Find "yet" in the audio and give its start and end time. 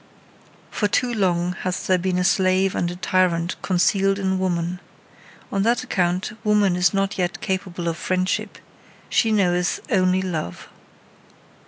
7.19-7.39